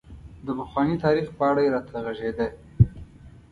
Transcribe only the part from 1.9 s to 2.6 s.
غږېده.